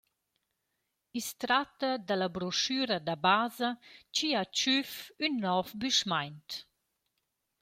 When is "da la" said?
2.07-2.29